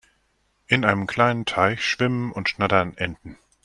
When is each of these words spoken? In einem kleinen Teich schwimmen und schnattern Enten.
In 0.65 0.83
einem 0.83 1.05
kleinen 1.05 1.45
Teich 1.45 1.85
schwimmen 1.85 2.31
und 2.31 2.49
schnattern 2.49 2.97
Enten. 2.97 3.37